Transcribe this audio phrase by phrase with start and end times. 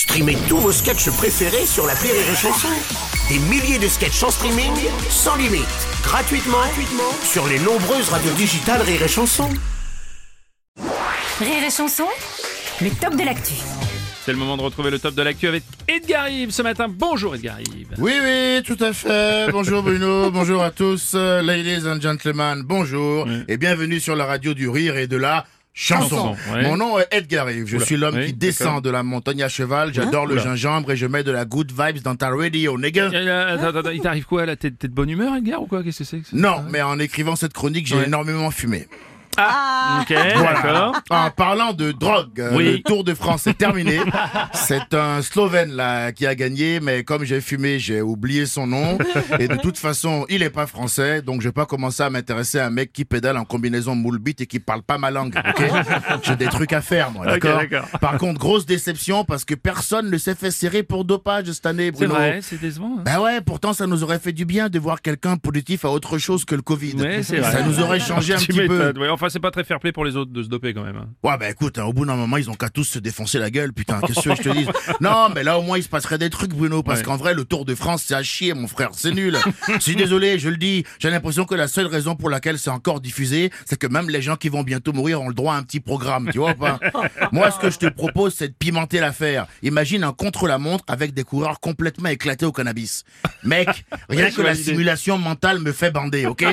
[0.00, 2.68] Streamez tous vos sketchs préférés sur la Rire et Chanson.
[3.28, 4.72] Des milliers de sketchs en streaming,
[5.10, 5.66] sans limite,
[6.02, 9.50] gratuitement, gratuitement sur les nombreuses radios digitales Rire et Chanson.
[11.38, 12.06] Rire et chanson,
[12.80, 13.52] le top de l'actu.
[14.24, 16.86] C'est le moment de retrouver le top de l'actu avec Edgar Yves ce matin.
[16.88, 17.88] Bonjour Edgar Yves.
[17.98, 19.52] Oui, oui, tout à fait.
[19.52, 24.54] Bonjour Bruno, bonjour à tous, euh, ladies and gentlemen, bonjour, et bienvenue sur la radio
[24.54, 25.44] du rire et de la
[25.80, 26.36] chanson.
[26.52, 26.62] Ouais.
[26.62, 29.42] Mon nom est Edgar Yves, je Oula, suis l'homme oui, qui descend de la montagne
[29.42, 30.42] à cheval, j'adore le Oula.
[30.42, 33.10] gingembre et je mets de la good vibes dans ta radio, nigga.
[33.12, 34.56] Euh, attends, attends, il t'arrive quoi là?
[34.56, 35.82] T'es de bonne humeur Edgar ou quoi?
[35.82, 38.06] Qu'est-ce que c'est Non, mais en écrivant cette chronique, j'ai Ouais.
[38.06, 38.86] énormément fumé.
[39.48, 40.52] Ah, ok, Voilà.
[40.52, 41.00] d'accord.
[41.10, 42.72] En parlant de drogue, euh, Oui.
[42.72, 44.00] le Tour de France est terminé.
[44.52, 48.98] C'est un Slovène là qui a gagné, mais comme j'ai fumé, j'ai oublié son nom.
[49.38, 52.58] Et de toute façon, il est pas français, donc je vais pas commencer à m'intéresser
[52.58, 55.34] à un mec qui pédale en combinaison moule bite et qui parle pas ma langue.
[55.36, 55.64] ok?
[56.22, 57.58] J'ai des trucs à faire, moi, Ok, d'accord?
[57.58, 57.86] d'accord.
[58.00, 61.86] Par contre, grosse déception parce que personne ne s'est fait serrer pour dopage cette année,
[61.94, 62.14] C'est Bruno.
[62.14, 62.96] vrai, c'est décevant.
[62.98, 63.02] hein.
[63.04, 66.18] Ben ouais, pourtant ça nous aurait fait du bien de voir quelqu'un positif à autre
[66.18, 66.94] chose que le Covid.
[66.96, 67.50] Ouais, c'est vrai.
[67.52, 68.76] ça nous aurait changé un Tu petit peu.
[68.78, 70.82] m'étonnes, ouais, enfin, c'est pas très fair play pour les autres de se doper quand
[70.82, 70.96] même.
[70.96, 71.08] hein.
[71.22, 73.50] Ouais, bah écoute, hein, au bout d'un moment, ils ont qu'à tous se défoncer la
[73.50, 74.66] gueule, putain, qu'est-ce que je te dis
[75.00, 77.04] Non, mais là, au moins, il se passerait des trucs, Bruno, parce Ouais.
[77.06, 79.38] qu'en vrai, le Tour de France, c'est à chier, mon frère, c'est nul.
[79.68, 82.70] Je suis désolé, je le dis, j'ai l'impression que la seule raison pour laquelle c'est
[82.70, 85.56] encore diffusé, c'est que même les gens qui vont bientôt mourir ont le droit à
[85.56, 86.78] un petit programme, tu vois ou pas?
[87.32, 89.46] Moi, ce que je te propose, c'est de pimenter l'affaire.
[89.62, 93.04] Imagine un contre-la-montre avec des coureurs complètement éclatés au cannabis.
[93.44, 96.44] Mec, rien que la simulation mentale me fait bander, ok?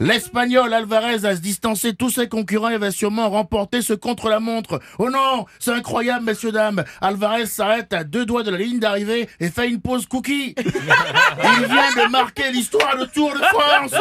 [0.00, 4.80] L'Espagnol Alvarez va se distancer tous ses concurrents et va sûrement remporter ce contre-la-montre.
[4.98, 6.84] Oh non, c'est incroyable, messieurs, dames.
[7.00, 10.54] Alvarez s'arrête à deux doigts de la ligne d'arrivée et fait une pause cookie.
[10.58, 13.94] Il vient de marquer l'histoire du Tour de France.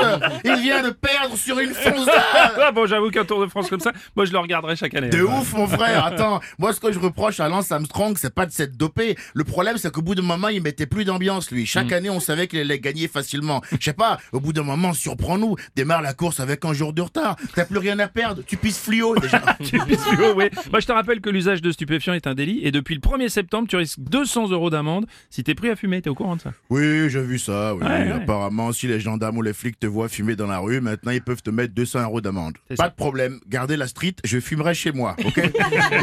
[0.45, 2.07] Il vient de perdre sur une fonce
[2.61, 5.09] Ah bon, j'avoue qu'un Tour de France comme ça, moi je le regarderai chaque année.
[5.09, 5.39] de hein.
[5.39, 6.05] ouf, mon frère.
[6.05, 9.17] Attends, moi, ce que je reproche à Lance Armstrong, c'est pas de s'être dopé.
[9.33, 11.65] Le problème, c'est qu'au bout d'un moment, il mettait plus d'ambiance, lui.
[11.65, 11.93] Chaque Mm.
[11.93, 13.61] année, on savait qu'il allait gagner facilement.
[13.79, 15.55] Je sais pas, au bout d'un moment, surprends-nous.
[15.75, 17.35] Démarre la course avec un jour de retard.
[17.55, 18.43] T'as plus rien à perdre.
[18.45, 19.41] Tu pisses fluo, déjà.
[19.63, 20.45] Tu pisses haut, oui.
[20.71, 23.29] Moi, je te rappelle que l'usage de stupéfiants est un délit et depuis le 1er
[23.29, 26.01] septembre, tu risques 200 euros d'amende si t'es pris à fumer.
[26.01, 26.53] T'es au courant de ça?
[26.69, 27.81] Oui, j'ai vu ça, oui.
[27.81, 28.11] Ouais, ouais.
[28.11, 31.21] Apparemment, si les gendarmes ou les flics te voient fumer dans la rue, maintenant, ils
[31.21, 32.53] peuvent te mettre 200 euros d'amende.
[32.69, 32.89] Pas ça.
[32.89, 33.39] de problème.
[33.47, 35.41] Gardez la street, je fumerai chez moi, ok?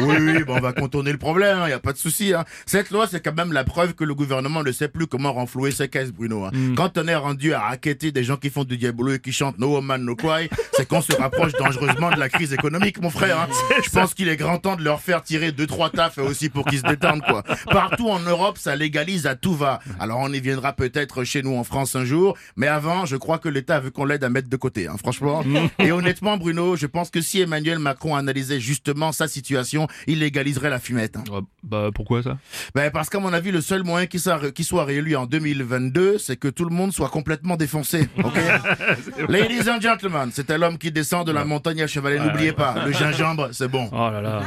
[0.01, 2.45] oui, on va contourner le problème, il y a pas de souci, hein.
[2.67, 5.71] Cette loi, c'est quand même la preuve que le gouvernement ne sait plus comment renflouer
[5.71, 6.51] ses caisses, Bruno, hein.
[6.53, 6.75] Mm.
[6.75, 9.59] Quand on est rendu à raqueter des gens qui font du diabolo et qui chantent
[9.59, 13.39] No Woman No Cry, c'est qu'on se rapproche dangereusement de la crise économique, mon frère,
[13.41, 13.49] hein.
[13.85, 16.65] Je pense qu'il est grand temps de leur faire tirer deux, trois tafs aussi pour
[16.65, 17.43] qu'ils se détendent, quoi.
[17.71, 19.81] Partout en Europe, ça légalise à tout va.
[19.99, 23.39] Alors on y viendra peut-être chez nous en France un jour, mais avant, je crois
[23.39, 25.45] que l'État veut qu'on l'aide à mettre de côté, hein, franchement.
[25.79, 30.71] Et honnêtement, Bruno, je pense que si Emmanuel Macron analysait justement sa situation, il légaliserait
[30.71, 31.17] la fumette.
[31.17, 31.25] hein.
[31.33, 32.39] Ah, Bah pourquoi ça?
[32.75, 36.17] Ben, parce qu'à mon avis, le seul moyen qu'il soit, qu'il soit réélu en 2022,
[36.19, 38.09] c'est que tout le monde soit complètement défoncé.
[39.29, 42.19] Ladies and gentlemen, c'était l'homme qui descend de la montagne à chevalet.
[42.19, 43.89] N'oubliez pas, le gingembre, c'est bon.
[43.93, 44.43] Oh là là.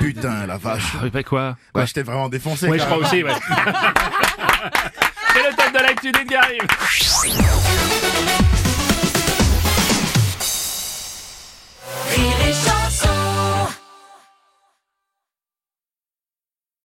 [0.00, 0.92] Putain, la vache.
[1.14, 2.68] Ah, quoi Ouais, je t'ai vraiment défoncé.
[2.68, 3.32] Ouais, je crois aussi, ouais.